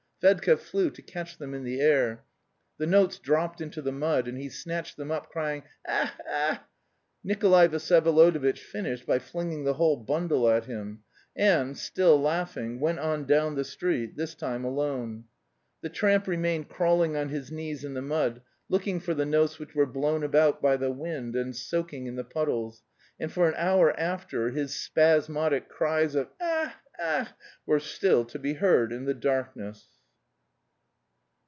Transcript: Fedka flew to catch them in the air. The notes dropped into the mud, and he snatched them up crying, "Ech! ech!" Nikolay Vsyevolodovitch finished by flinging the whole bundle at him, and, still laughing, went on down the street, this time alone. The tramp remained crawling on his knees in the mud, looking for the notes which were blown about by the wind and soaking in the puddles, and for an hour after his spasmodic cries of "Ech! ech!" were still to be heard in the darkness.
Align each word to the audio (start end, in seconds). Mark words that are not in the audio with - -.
Fedka 0.23 0.55
flew 0.55 0.91
to 0.91 1.01
catch 1.01 1.39
them 1.39 1.55
in 1.55 1.63
the 1.63 1.79
air. 1.81 2.23
The 2.77 2.85
notes 2.85 3.17
dropped 3.17 3.59
into 3.59 3.81
the 3.81 3.91
mud, 3.91 4.27
and 4.27 4.37
he 4.37 4.49
snatched 4.49 4.95
them 4.95 5.09
up 5.09 5.29
crying, 5.29 5.63
"Ech! 5.87 6.11
ech!" 6.31 6.61
Nikolay 7.23 7.67
Vsyevolodovitch 7.67 8.59
finished 8.59 9.07
by 9.07 9.17
flinging 9.17 9.63
the 9.63 9.73
whole 9.73 9.97
bundle 9.97 10.47
at 10.47 10.65
him, 10.65 11.01
and, 11.35 11.75
still 11.75 12.21
laughing, 12.21 12.79
went 12.79 12.99
on 12.99 13.25
down 13.25 13.55
the 13.55 13.63
street, 13.63 14.15
this 14.15 14.35
time 14.35 14.63
alone. 14.63 15.23
The 15.81 15.89
tramp 15.89 16.27
remained 16.27 16.69
crawling 16.69 17.17
on 17.17 17.29
his 17.29 17.51
knees 17.51 17.83
in 17.83 17.95
the 17.95 18.03
mud, 18.03 18.43
looking 18.69 18.99
for 18.99 19.15
the 19.15 19.25
notes 19.25 19.57
which 19.57 19.73
were 19.73 19.87
blown 19.87 20.21
about 20.21 20.61
by 20.61 20.77
the 20.77 20.91
wind 20.91 21.35
and 21.35 21.55
soaking 21.55 22.05
in 22.05 22.15
the 22.15 22.23
puddles, 22.23 22.83
and 23.19 23.31
for 23.31 23.47
an 23.49 23.55
hour 23.57 23.99
after 23.99 24.49
his 24.51 24.75
spasmodic 24.75 25.67
cries 25.67 26.13
of 26.13 26.27
"Ech! 26.39 26.73
ech!" 26.99 27.29
were 27.65 27.79
still 27.79 28.23
to 28.25 28.37
be 28.37 28.53
heard 28.53 28.93
in 28.93 29.05
the 29.05 29.15
darkness. 29.15 29.87